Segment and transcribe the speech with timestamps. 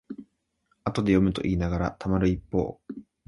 [0.83, 2.81] 後で読むといいながらたまる一方